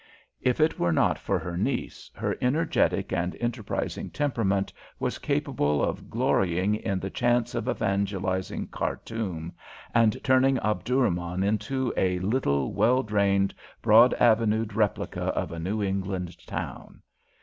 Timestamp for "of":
5.83-6.09, 7.53-7.69, 15.35-15.51